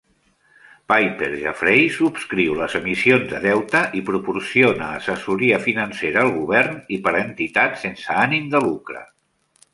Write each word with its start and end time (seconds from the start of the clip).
Piper 0.91 1.27
Jaffray 1.41 1.83
subscriu 1.97 2.55
les 2.61 2.77
emissions 2.79 3.27
de 3.33 3.41
deute 3.43 3.83
i 4.01 4.01
proporciona 4.09 4.89
assessoria 4.95 5.61
financera 5.67 6.25
al 6.25 6.35
govern 6.41 6.83
i 6.99 7.01
per 7.09 7.15
a 7.17 7.23
entitats 7.29 7.87
sense 7.89 8.19
ànim 8.27 8.51
de 8.57 8.65
lucre. 8.69 9.07